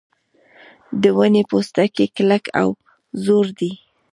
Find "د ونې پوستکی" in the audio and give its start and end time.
1.01-2.05